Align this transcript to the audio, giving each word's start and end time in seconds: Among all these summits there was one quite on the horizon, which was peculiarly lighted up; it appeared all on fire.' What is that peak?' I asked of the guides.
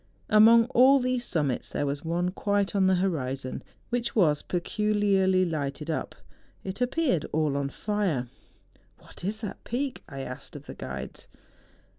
Among 0.31 0.65
all 0.71 0.99
these 0.99 1.23
summits 1.25 1.69
there 1.69 1.85
was 1.85 2.03
one 2.03 2.31
quite 2.31 2.73
on 2.75 2.87
the 2.87 2.95
horizon, 2.95 3.61
which 3.89 4.15
was 4.15 4.41
peculiarly 4.41 5.45
lighted 5.45 5.91
up; 5.91 6.15
it 6.63 6.81
appeared 6.81 7.25
all 7.31 7.55
on 7.55 7.69
fire.' 7.69 8.27
What 9.01 9.23
is 9.23 9.41
that 9.41 9.63
peak?' 9.63 10.01
I 10.09 10.21
asked 10.21 10.55
of 10.55 10.65
the 10.65 10.73
guides. 10.73 11.27